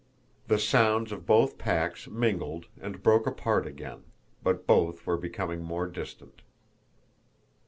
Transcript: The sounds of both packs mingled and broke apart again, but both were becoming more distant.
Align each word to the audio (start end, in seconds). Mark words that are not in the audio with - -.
The 0.47 0.57
sounds 0.57 1.11
of 1.11 1.27
both 1.27 1.59
packs 1.59 2.07
mingled 2.07 2.65
and 2.81 3.03
broke 3.03 3.27
apart 3.27 3.67
again, 3.67 4.01
but 4.41 4.65
both 4.65 5.05
were 5.05 5.15
becoming 5.15 5.61
more 5.61 5.85
distant. 5.85 6.41